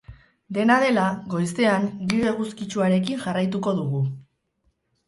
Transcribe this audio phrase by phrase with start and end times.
[0.57, 1.03] Dena dela,
[1.35, 4.07] goizean giro eguzkitsuarekin jarraituko dugu.